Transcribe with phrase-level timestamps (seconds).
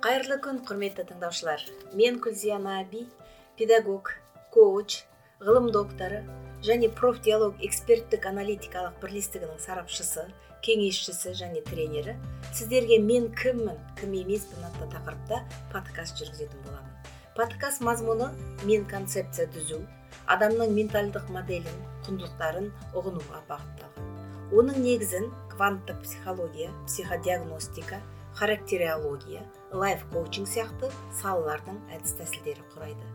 [0.00, 1.60] қайырлы күн құрметті тыңдаушылар.
[1.92, 3.02] Мен күлзияна аби
[3.58, 4.14] педагог
[4.54, 5.02] коуч
[5.44, 6.22] ғылым докторы
[6.64, 10.24] және профдиалог эксперттік аналитикалық бірлестігінің сарапшысы
[10.64, 12.14] кеңесшісі және тренері.
[12.56, 15.42] Сіздерге мен кіммін кім емеспін атты тақырыпта
[15.74, 16.94] подкаст жүргізетін боламын.
[17.36, 18.30] Подкаст мазмұны
[18.64, 19.82] мен концепция түзу
[20.32, 21.76] адамның ментальдық моделін
[22.06, 24.08] құндылықтарын ұғынуға бағытталған.
[24.56, 28.00] Оның негізін кванттық психология психодиагностика
[28.40, 29.42] характериология
[29.76, 33.08] лайф коучинг сияқты салалардың әдіс тәсілдері құрайды.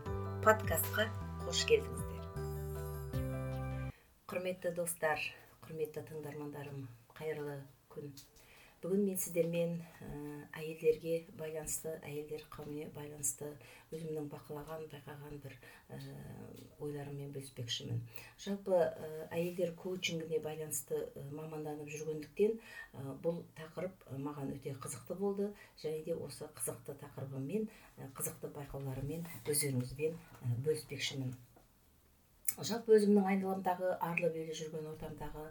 [0.44, 1.08] Подкастқа
[1.42, 2.22] қош келдіңіздер.
[4.30, 5.18] Құрметті достар
[5.66, 6.86] құрметті тыңдармандарым
[7.18, 7.58] қайырлы
[7.90, 8.14] күн.
[8.82, 9.72] Бүгін мен сіздермен
[10.04, 10.08] ә,
[10.60, 13.48] әйелдерге байланысты әйелдер қауымына байланысты
[13.94, 15.56] өзімнің бақылаған байқаған бір
[15.88, 15.98] ә,
[16.84, 18.02] ойларыммен бөліспекшімін.
[18.44, 21.00] Жалпы ә, әйелдер коучингіне байланысты
[21.32, 22.60] маманданып жүргендіктен
[23.24, 25.50] бұл тақырып маған өте қызықты болды.
[25.82, 27.68] Және де осы қызықты тақырыбыммен
[28.16, 30.18] қызықты байқауларыммен өздеріңізбен
[30.66, 31.34] бөліспекшімін.
[32.64, 35.50] Жалпы өзімнің айналамдағы арлы берлі жүрген ортамдағы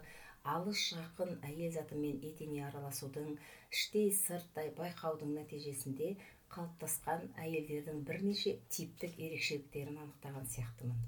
[0.54, 3.32] алыс жақын әйел затымен етене араласудың
[3.74, 6.10] іштей сырттай байқаудың нәтижесінде
[6.54, 11.00] қалыптасқан әйелдердің бірнеше типтік ерекшеліктерін анықтаған сияқтымын.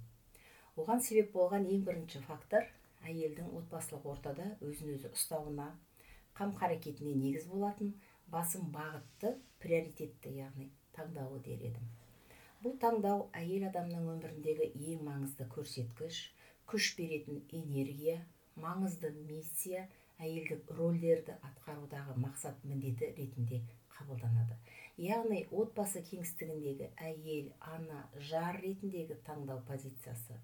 [0.78, 2.66] Оған себеп болған ең бірінші фактор
[3.06, 5.68] әйелдің отбасылық ортада өзін өзі ұстауына
[6.38, 7.94] қам қарекетіне негіз болатын
[8.34, 11.86] басым бағытты приоритетті яғни таңдауы дер едім.
[12.62, 16.20] Бұл таңдау әйел адамның өміріндегі ең маңызды көрсеткіш
[16.70, 18.18] күш беретін энергия
[18.62, 19.84] маңызды миссия
[20.18, 23.60] әйелдік рөлдерді атқарудағы мақсат міндеті ретінде
[23.96, 24.56] қабылданады.
[24.98, 30.38] Яғни отбасы кеңістігіндегі әйел ана жар ретіндегі таңдау позициясы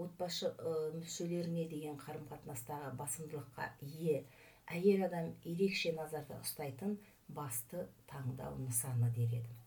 [0.00, 0.50] отбасы
[0.96, 4.24] мүшелеріне деген қарым қатынастағы басымдылыққа ие
[4.74, 6.98] әйел адам ерекше назарда ұстайтын
[7.28, 9.60] басты таңдау нысаны дер едім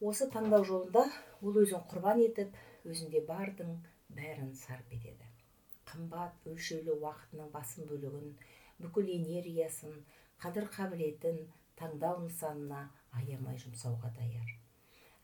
[0.00, 1.04] осы таңдау жолында
[1.42, 3.74] ол өзін құрбан етіп өзінде бардың
[4.14, 5.27] бәрін сарп етеді.
[5.88, 8.32] Қымбат өлшеулі уақытының басым бөлігін
[8.84, 9.98] бүкіл энергиясын
[10.44, 11.42] қадір қабілетін
[11.80, 12.84] таңдау нысанына
[13.18, 14.54] аямай жұмсауға даяр.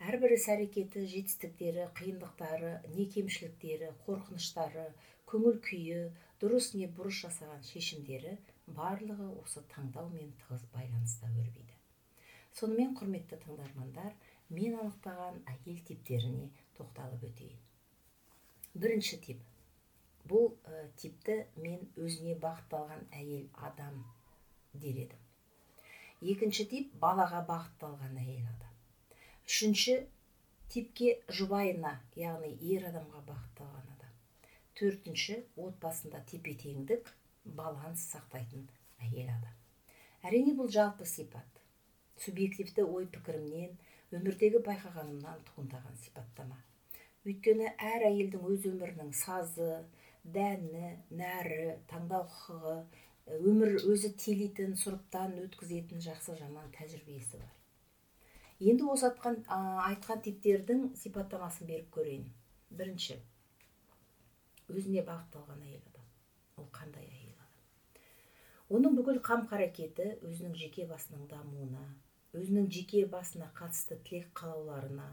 [0.05, 4.89] Әрбір іс әрекеті жетістіктері қиындықтары не кемшіліктері қорқыныштары
[5.31, 6.01] көңіл күйі
[6.43, 8.35] дұрыс не бұрыс жасаған шешімдері
[8.79, 11.79] барлығы осы таңдаумен тығыз байланыста өрбиді.
[12.59, 14.13] Сонымен құрметті тыңдармандар
[14.59, 17.59] мен анықтаған әйел типтеріне тоқталып өтейін.
[18.75, 19.41] Бірінші тип.
[20.31, 20.51] Бұл
[21.01, 24.01] типті мен өзіне бағытталған әйел адам
[24.73, 25.21] дер едім.
[26.35, 28.77] Екінші тип балаға бағытталған әйел адам.
[29.45, 29.97] Үшінші
[30.73, 34.15] типке жұбайына яғни ер адамға бағытталған адам.
[34.79, 35.37] Төртінші
[35.67, 37.11] отбасында тепе теңдік
[37.45, 38.65] баланс сақтайтын
[39.05, 39.53] әйел адам.
[40.25, 41.61] Әрине бұл жалпы сипат.
[42.25, 43.75] Субъективті ой пікірімнен
[44.15, 46.57] өмірдегі байқағанымнан туындаған сипаттама.
[47.29, 49.69] Өйткені әр әйелдің өз өмірінің сазы
[50.25, 52.77] дәні нәрі таңдау құқығы
[53.51, 57.53] өмір өзі телейтін сұрыптан өткізетін жақсы жаман тәжірибесі бар.
[58.61, 59.43] Енді осы атқан,
[59.89, 62.29] айтқан типтердің сипаттамасын беріп көрейін.
[62.71, 63.19] Бірінші
[64.73, 66.07] өзіне бағытталған әйел адам.
[66.61, 68.01] Ол қандай әйел адам?
[68.79, 71.85] Оның бүкіл қам қарекеті өзінің жеке басының дамуына
[72.35, 75.07] өзінің жеке басына қатысты тілек қалауларына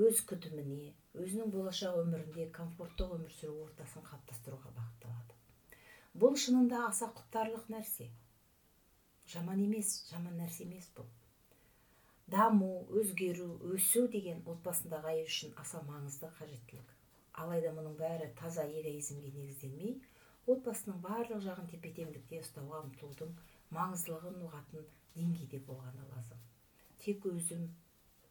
[0.00, 5.36] өз күтіміне өзінің болашақ өмірінде комфортты өмір сүру ортасын қалыптастыруға бағытталады.
[6.18, 8.08] Бұл шынында аса құптарлық нәрсе.
[9.34, 11.06] Жаман емес жаман нәрсе емес бұл.
[12.34, 16.92] Даму өзгеру өсу деген отбасындағы әйел үшін аса маңызды қажеттілік.
[17.44, 19.96] Алайда мұның бәрі таза эгоизмге негізделмей
[20.50, 23.34] отбасының барлық жағын тепе теңдікте ұстауға ұмтылудың
[23.76, 26.42] маңыздылығын ұғатын деңгейде болғаны лазым.
[27.04, 27.68] Тек өзім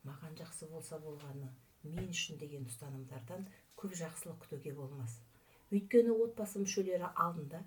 [0.07, 1.49] маған жақсы болса болғаны
[1.83, 3.45] мен үшін деген ұстанымдардан
[3.79, 5.17] көп жақсылық күтуге болмас.
[5.73, 7.63] Өйткені отбасы мүшелері алдында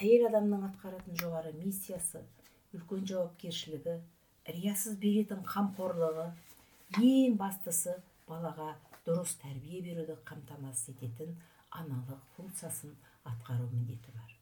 [0.00, 2.24] әйел адамның атқаратын жоғары миссиясы
[2.74, 3.98] үлкен жауапкершілігі
[4.56, 6.26] риясыз беретін қамқорлығы
[7.00, 7.94] ең бастысы
[8.28, 8.72] балаға
[9.06, 11.36] дұрыс тәрбие беруді қамтамасыз ететін
[11.82, 12.94] аналық функциясын
[13.28, 14.32] атқару міндеті бар.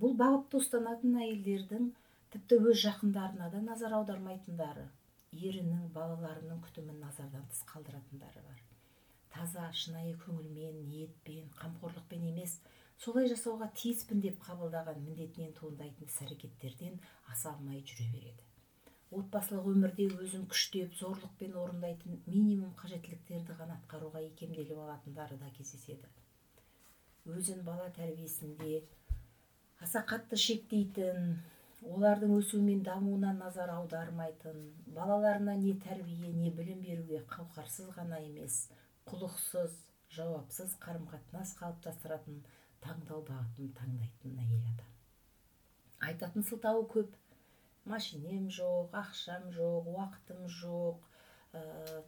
[0.00, 1.90] Бұл бағытты ұстанатын әйелдердің
[2.34, 4.88] тіпті өз жақындарына да назар аудармайтындары
[5.34, 8.62] ерінің балаларының күтімін назардан тыс қалдыратындары бар.
[9.34, 12.60] Таза шынайы көңілмен ниетпен қамқорлықпен емес
[13.02, 17.00] солай жасауға тиіспін деп қабылдаған міндетінен туындайтын іс әрекеттерден
[17.32, 18.44] аса алмай жүре береді.
[19.14, 26.08] Отбасылық өмірде өзін күштеп зорлықпен орындайтын минимум қажеттіліктерді ғана атқаруға икемделіп алатындары да кездеседі.
[27.26, 28.82] Өзін бала тәрбиесінде
[29.82, 31.38] аса қатты шектейтін
[31.84, 34.60] олардың өсуі мен дамуына назар аудармайтын
[34.96, 38.60] балаларына не тәрбие не білім беруге қауқарсыз ғана емес
[39.10, 39.74] құлықсыз
[40.16, 42.40] жауапсыз қарым қатынас қалыптастыратын
[42.84, 44.94] таңдау бағытын таңдайтын әйел адам.
[46.08, 47.16] Айтатын сылтауы көп.
[47.84, 51.02] Машинем жоқ ақшам жоқ уақытым жоқ
[51.52, 51.62] ә,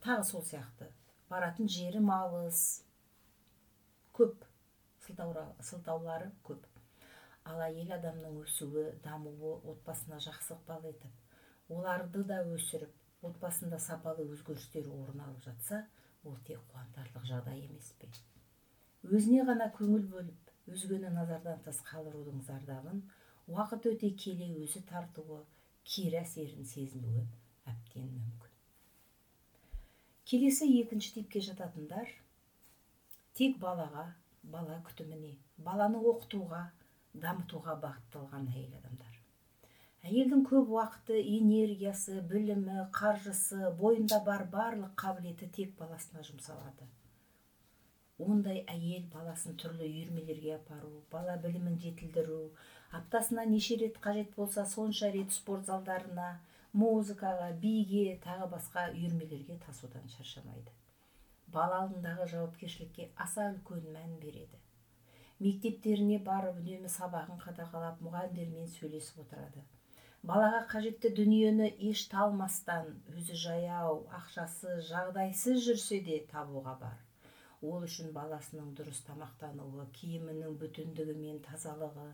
[0.05, 0.88] тағы сол сияқты.
[1.28, 2.62] Баратын жерім алыс.
[4.17, 4.46] Көп
[5.05, 6.64] сылтаулары көп.
[7.51, 14.89] Ал әйел адамның өсуі дамуы отбасына жақсы ықпал етіп оларды да өсіріп отбасында сапалы өзгерістер
[14.95, 15.85] орын алып жатса
[16.25, 18.11] ол тек қуантарлық жағдай емес пе?
[19.07, 23.03] Өзіне ғана көңіл бөліп өзгені назардан тыс қалдырудың зардабын
[23.47, 25.41] уақыт өте келе өзі тартуы
[25.87, 27.23] кері әсерін сезінуі
[27.71, 28.55] әбден мүмкін.
[30.27, 32.11] Келесі екінші типке жататындар
[33.39, 34.09] тек балаға
[34.43, 35.37] бала күтіміне
[35.69, 36.65] баланы оқытуға
[37.23, 39.15] дамытуға бағытталған әйел адамдар.
[40.07, 46.87] Әйелдің көп уақыты энергиясы білімі қаржысы бойында бар барлық қабілеті тек баласына жұмсалады.
[48.23, 52.39] Ондай әйел баласын түрлі үйірмелерге апару бала білімін жетілдіру
[52.99, 56.29] аптасына неше рет қажет болса сонша рет спорт залдарына
[56.73, 60.73] музыкаға биге тағы басқа үйірмелерге тасудан шаршамайды.
[61.53, 64.62] Бала алдындағы жауапкершілікке аса үлкен мән береді.
[65.43, 69.65] Мектептеріне барып үнемі сабағын қадағалап мұғалімдермен сөйлесіп отырады.
[70.27, 76.97] Балаға қажетті дүниені еш талмастан өзі жаяу ақшасы жағдайсыз жүрсе де табуға бар.
[77.62, 82.09] Ол үшін баласының дұрыс тамақтануы киімінің бүтіндігі мен тазалығы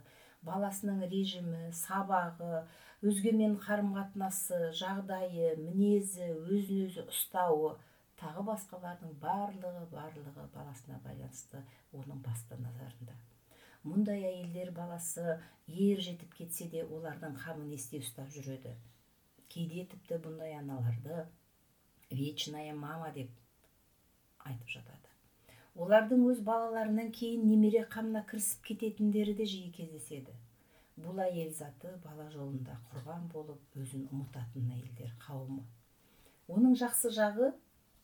[0.46, 2.62] баласының режимі сабағы
[3.06, 7.74] өзгемен қарым қатынасы жағдайы мінезі өзін өзі ұстауы
[8.22, 11.62] тағы басқалардың барлығы барлығы баласына байланысты
[11.98, 13.19] оның басты назарында.
[13.82, 18.76] Мұндай әйелдер баласы ер жетіп кетсе де олардың қамын есте ұстап жүреді.
[19.50, 21.24] Кейде тіпті бұндай аналарды
[22.10, 23.32] вечная мама деп
[24.46, 25.10] айтып жатады.
[25.74, 30.34] Олардың өз балаларынан кейін немере қамына кірісіп кететіндері де жиі кездеседі.
[31.00, 35.64] Бұл әйел заты бала жолында құрбан болып өзін ұмытатын әйелдер қауымы.
[36.52, 37.50] Оның жақсы жағы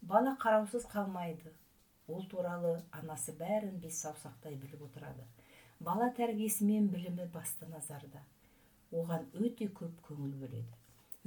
[0.00, 1.52] бала қараусыз қалмайды.
[2.08, 5.26] Ол туралы анасы бәрін бес саусақтай біліп отырады.
[5.80, 8.22] Бала тәрбиесі мен білімі басты назарда.
[8.92, 10.78] Оған өте көп көңіл бөледі.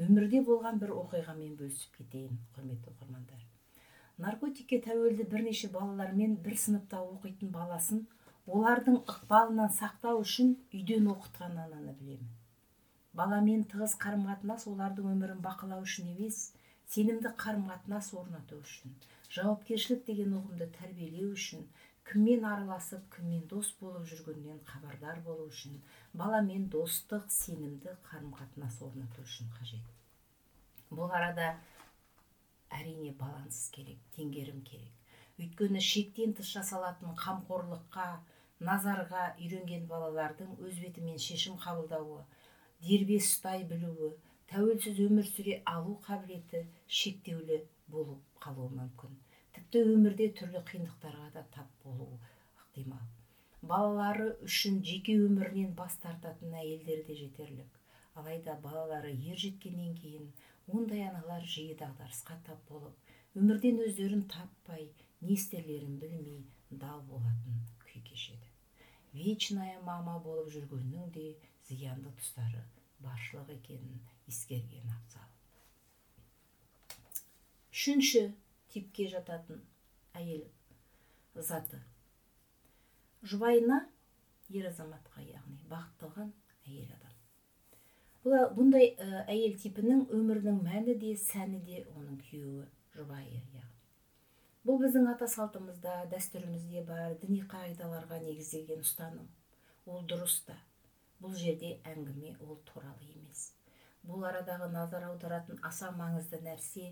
[0.01, 3.43] Өмірде болған бір оқиғамен бөлісіп кетейін құрметті оқырмандар.
[4.17, 8.05] Наркотикке тәуелді бірнеше балалармен бір сыныпта оқитын баласын
[8.47, 12.29] олардың ықпалынан сақтау үшін үйден оқытқан ананы білемін.
[13.13, 16.41] Баламен тығыз қарым қатынас олардың өмірін бақылау үшін емес
[16.91, 18.95] сенімді қарым қатынас орнату үшін
[19.35, 21.61] жауапкершілік деген ұғымды тәрбиелеу үшін
[22.09, 25.77] кіммен араласып кіммен дос болып жүргенінен хабардар болу үшін
[26.21, 29.85] баламен достық сенімді қарым қатынас орнату үшін қажет.
[30.91, 31.53] Бұл арада
[32.75, 34.91] әрине баланс керек теңгерім керек.
[35.39, 38.09] Өйткені шектен тыс жасалатын қамқорлыққа
[38.67, 42.19] назарға үйренген балалардың өз бетімен шешім қабылдауы
[42.83, 44.11] дербес ұстай білуі
[44.51, 46.59] тәуелсіз өмір сүре алу қабілеті
[46.99, 47.61] шектеулі
[47.93, 49.13] болып қалуы мүмкін.
[49.55, 52.17] Тіпті өмірде түрлі қиындықтарға да тап болуы
[52.59, 53.05] ықтимал.
[53.61, 57.79] Балалары үшін жеке өмірінен бас тартатын әйелдер де жетерлік.
[58.19, 60.27] Алайда балалары ер жеткеннен кейін
[60.67, 64.89] ондай аналар жиі дағдарысқа тап болып өмірден өздерін таппай
[65.21, 66.43] не істерлерін білмей
[66.83, 68.51] дал болатын күй кешеді.
[69.15, 71.31] Вечная мама болып жүргеннің де
[71.69, 72.67] зиянды тұстары
[73.03, 75.27] баршылық екенін ескерген абзал.
[77.71, 78.27] Үшінші
[78.73, 79.61] типке жататын
[80.17, 80.45] әйел
[81.35, 81.79] заты.
[83.23, 83.83] Жұбайына
[84.51, 86.31] ер азаматқа яғни бағытталған
[86.67, 87.17] әйел адам.
[88.23, 88.91] Бұл бұндай
[89.25, 93.63] әйел типінің өмірінің мәні де сәні де оның күйеуі жұбайы яғни.
[94.67, 99.25] Бұл біздің ата салтымызда дәстүрімізде бар діни қағидаларға негізделген ұстаным.
[99.89, 100.57] Ол дұрыс та.
[101.21, 103.51] Бұл жерде әңгіме ол туралы емес.
[104.07, 106.87] Бұл арадағы назар аударатын аса маңызды нәрсе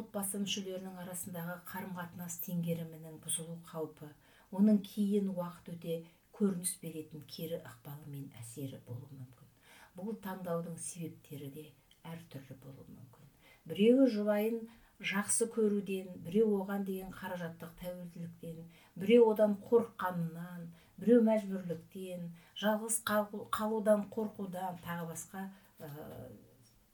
[0.00, 4.08] отбасы мүшелерінің арасындағы қарым қатынас теңгерімінің бұзылу қаупі
[4.56, 5.98] оның кейін уақыт өте
[6.38, 9.52] көрініс беретін кері ықпалы мен әсері болуы мүмкін.
[9.96, 11.68] Бұл таңдаудың себептері де
[12.04, 13.30] әртүрлі болуы мүмкін.
[13.70, 14.58] Біреуі жұбайын
[15.12, 20.68] жақсы көруден біреу оған деген қаражаттық тәуелділіктен біреу одан қорыққанынан
[21.00, 22.28] біреу мәжбүрліктен
[22.60, 25.42] жалғыз қалудан қорқудан тағы басқа
[25.80, 25.90] ә,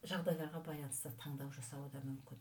[0.08, 2.40] жағдайларға байланысты таңдау жасауы да мүмкін.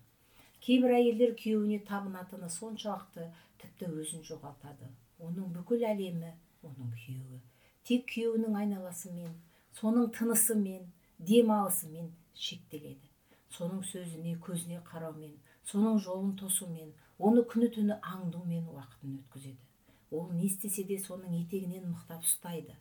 [0.62, 3.27] Кейбір әйелдер күйеуіне табынатыны соншалықты
[3.62, 4.89] тіпті өзін жоғалтады.
[5.22, 6.34] Оның бүкіл әлемі
[6.65, 7.39] оның күйеуі.
[7.86, 9.38] Тек күйеуінің айналасымен
[9.77, 13.10] соның тынысымен демалысымен шектеледі.
[13.53, 15.34] Соның сөзіне көзіне қараумен
[15.72, 19.71] соның жолын тосумен оны күні түні аңдумен уақытын өткізеді.
[20.12, 22.75] Ол не істесе де соның етегінен мықтап ұстайды.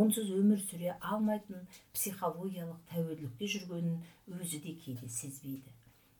[0.00, 4.00] Онсыз өмір сүре алмайтын психологиялық тәуелділікте жүргенін
[4.38, 5.74] өзі де кейде сезбейді.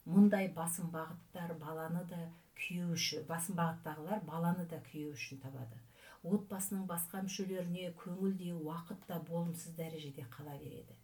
[0.07, 2.19] Мұндай басым бағыттар баланы да
[2.55, 2.95] күйеу
[3.27, 5.81] басым бағыттағылар баланы да күйеу үшін табады.
[6.23, 10.95] Отбасының басқа мүшелеріне көңіл де уақыт та болымсыз дәрежеде қала береді.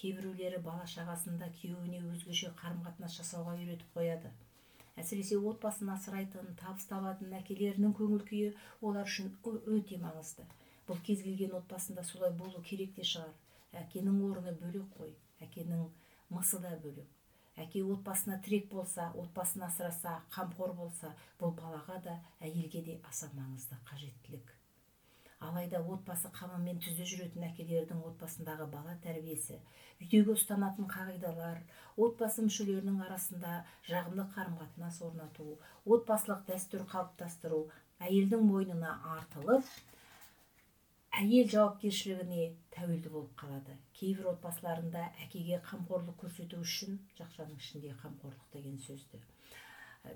[0.00, 4.32] Кейбіреулері бала шағасын да күйеуіне өзгеше қарым қатынас жасауға үйретіп қояды.
[5.02, 8.50] Әсіресе отбасын асырайтын табыс табатын әкелерінің көңіл күйі
[8.80, 9.30] олар үшін
[9.76, 10.46] өте маңызды.
[10.88, 13.32] Бұл кез келген отбасында солай болу керек те шығар.
[13.84, 15.14] Әкенің орны бөлек қой
[15.44, 15.88] әкенің
[16.34, 17.08] мысы да бөлек.
[17.58, 23.80] Әке отбасына тірек болса отбасын асыраса қамқор болса бұл балаға да әйелге де аса маңызды
[23.90, 24.57] қажеттілік.
[25.46, 29.58] Алайда отбасы қамымен түзде жүретін әкелердің отбасындағы бала тәрбиесі
[30.02, 31.60] үйдегі ұстанатын қағидалар
[32.06, 33.52] отбасы мүшелерінің арасында
[33.90, 35.52] жағымды қарым қатынас орнату
[35.96, 37.62] отбасылық дәстүр қалыптастыру
[38.08, 39.70] әйелдің мойнына артылып
[41.18, 43.74] әйел жауапкершілігіне тәуелді болып қалады.
[43.98, 49.22] Кейбір отбасыларында әкеге қамқорлық көрсету үшін жақшаның ішінде қамқорлық деген сөзді.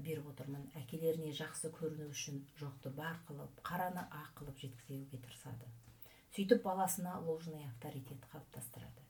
[0.06, 0.64] Беріп отырмын.
[0.80, 5.68] Әкелеріне жақсы көріну үшін жоқты бар қылып қараны ақ қылып жеткізуге тырысады.
[6.36, 9.04] Сөйтіп баласына ложный авторитет қалыптастырады.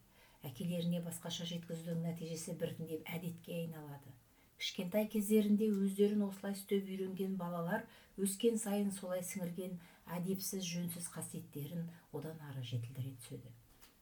[0.49, 4.11] Әкелеріне басқаша жеткізудің нәтижесі біртіндеп әдетке айналады.
[4.59, 7.87] Кішкентай кездерінде өздерін осылай істеп үйренген балалар
[8.27, 9.79] өскен сайын солай сіңірген
[10.19, 13.51] әдепсіз жөнсіз қасиеттерін одан ары жетілдіре түседі.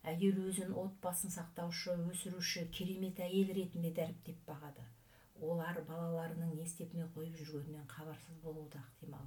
[0.00, 4.84] Әйел өзін отбасын сақтаушы өсіруші керемет әйел ретінде дәріптеп бағады.
[5.40, 9.26] Олар балаларының не қойып жүргенінен хабарсыз болуы да ықтимал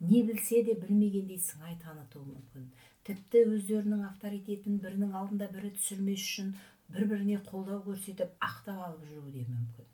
[0.00, 2.64] не білсе де білмегендей сыңай танытуы мүмкін.
[3.06, 6.50] Тіпті өздерінің авторитетін бірінің алдында бірі түсірмес үшін
[6.94, 9.88] бір біріне қолдау көрсетіп ақтап алып жүруі де мүмкін.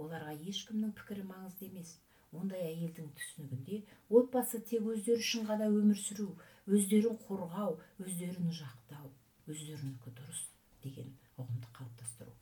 [0.00, 1.96] Оларға ешкімнің пікірі маңызды емес.
[2.30, 6.28] Ондай әйелдің түсінігінде отбасы тек өздері үшін ғана өмір сүру
[6.70, 7.74] өздерін қорғау
[8.04, 9.10] өздерін жақтау
[9.50, 10.44] өздерінікі дұрыс
[10.84, 12.36] деген ұғымды қалыптастыру.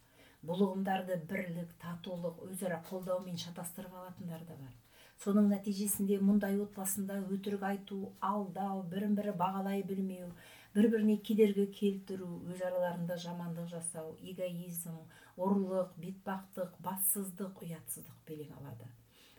[0.47, 4.75] Бұл ұғымдарды бірлік татулық өзара қолдаумен шатастырып алатындар да бар.
[5.18, 10.28] Соның нәтижесінде мұндай отбасында өтірік айту алдау бірін бірі бағалай білмеу
[10.76, 15.00] бір біріне кедергі келтіру өз араларында жамандық жасау эгоизм
[15.49, 18.87] ұрлық бетпақтық бассыздық ұятсыздық белең алады.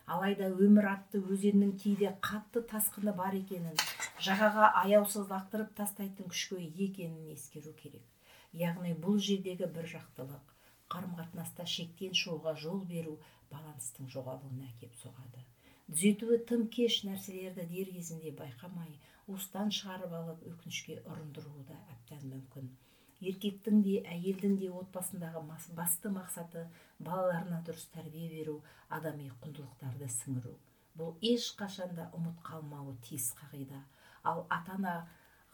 [0.04, 3.80] Алайда өмір атты өзеннің кейде қатты тасқыны бар екенін
[4.20, 8.04] жағаға аяусыз лақтырып тастайтын күшке екенін ескеру керек.
[8.52, 10.56] Яғни бұл жердегі бір жақтылық
[10.92, 13.16] қарым қатынаста шектен шығуға жол беру
[13.52, 15.44] баланстың жоғалуына әкеп соғады.
[15.90, 18.92] Түзетуі тым кеш нәрселерді дер кезінде байқамай
[19.30, 22.70] уыстан шығарып алып өкінішке ұрындыруы да әбден мүмкін.
[23.20, 25.42] Еркектің де әйелдің де отбасындағы
[25.76, 26.64] басты мақсаты
[26.98, 28.56] балаларына дұрыс тәрбие беру
[28.88, 30.54] адами құндылықтарды сіңіру.
[30.96, 33.82] Бұл ешқашан да ұмыт қалмауы тиіс қағида.
[34.24, 34.94] Ал ата ана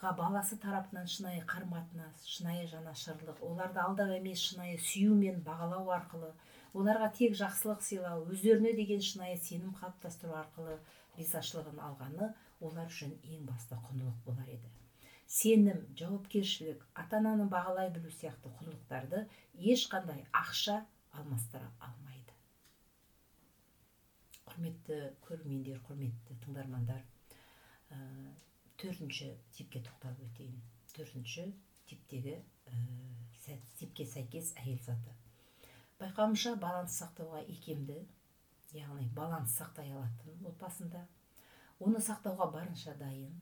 [0.01, 6.33] баласы тарапынан шынайы қарым қатынас шынайы жанашырлық оларды алдап емес шынайы сүю мен бағалау арқылы
[6.75, 10.77] оларға тек жақсылық сыйлау өздеріне деген шынайы сенім қалыптастыру арқылы
[11.17, 12.29] ризашылығын алғаны
[12.61, 14.69] олар үшін ең басты құндылық болар еді.
[15.27, 19.25] Сенім жауапкершілік ата ананы бағалай білу сияқты құндылықтарды
[19.57, 20.83] ешқандай ақша
[21.17, 22.37] алмастыра алмайды.
[24.45, 27.03] Құрметті көрермендер құрметті тыңдармандар
[28.81, 30.61] төртінші типке тоқталып өтейін.
[30.97, 31.47] Төртінші
[31.89, 35.15] типтегі ә, типке сәйкес әйел заты.
[36.01, 38.03] Байқауымша баланс сақтауға икемді
[38.77, 41.07] яғни баланс сақтай алатын отбасында
[41.81, 43.33] оны сақтауға барынша дайын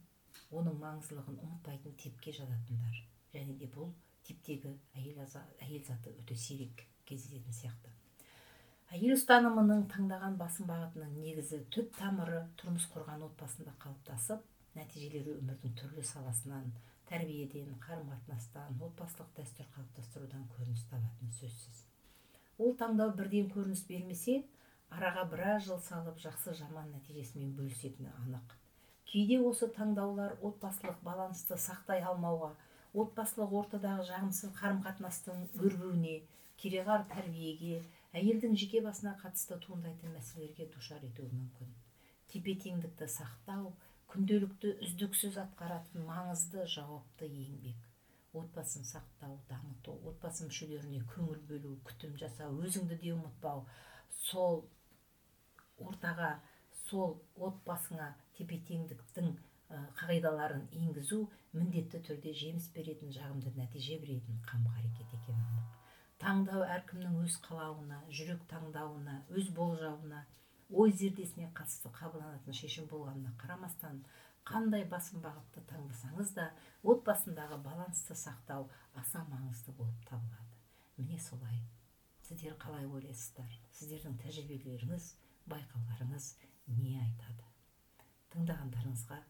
[0.55, 3.03] оның маңыздылығын ұмытпайтын типке жататындар.
[3.35, 3.91] Және де бұл
[4.27, 5.21] типтегі әйел,
[5.61, 7.91] әйел заты өте сирек кездесетін сияқты.
[8.95, 14.45] Әйел ұстанымының таңдаған басым бағытының негізі түп тамыры тұрмыс құрған отбасында қалыптасып
[14.79, 16.73] нәтижелері өмірдің түрлі саласынан
[17.09, 21.85] тәрбиеден қарым қатынастан отбасылық дәстүр қалыптастырудан көрініс табатыны сөзсіз.
[22.59, 24.43] Ол таңдау бірден көрініс бермесе
[24.91, 28.55] араға біраз жыл салып жақсы жаман нәтижесімен бөлісетіні анық.
[29.11, 32.55] Кейде осы таңдаулар отбасылық балансты сақтай алмауға
[33.03, 36.21] отбасылық ортадағы жағымсыз қарым қатынастың өрбуіне
[36.63, 37.81] кереғар тәрбиеге
[38.15, 41.73] әйелдің жеке басына қатысты туындайтын мәселелерге душар етуі мүмкін.
[42.31, 43.73] Тепе теңдікті сақтау
[44.15, 47.81] күнделікті үздіксіз атқаратын маңызды жауапты еңбек.
[48.39, 53.65] Отбасын сақтау дамыту отбасы мүшелеріне көңіл бөлу күтім жасау өзіңді де ұмытпау.
[54.29, 54.63] Сол
[55.83, 56.31] ортаға
[56.85, 57.17] сол
[57.49, 59.35] отбасыңа тепе теңдіктің
[59.99, 61.25] қағидаларын енгізу
[61.57, 65.81] міндетті түрде жеміс беретін жағымды нәтиже беретін қам қарекет екені анық
[66.23, 70.23] таңдау әркімнің өз қалауына жүрек таңдауына өз болжауына
[70.71, 74.03] ой зердесіне қатысты қабылданатын шешім болғанына қарамастан
[74.49, 76.51] қандай басым бағытты таңдасаңыз да
[76.83, 78.69] отбасындағы балансты сақтау
[79.01, 80.59] аса маңызды болып табылады.
[80.97, 81.63] Міне солай.
[82.29, 83.51] Сіздер қалай ойлайсыздар?
[83.79, 85.09] Сіздердің тәжірибелеріңіз
[85.53, 86.31] байқауларыңыз
[86.77, 87.49] не айтады?
[88.35, 89.21] Тыңдағандарыңызға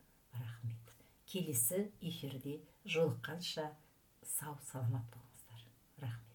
[0.40, 0.94] рахмет.
[1.26, 3.70] Келесі эфирде жолыққанша
[4.36, 5.66] сау саламат болыңыздар.
[6.06, 6.33] Рахмет.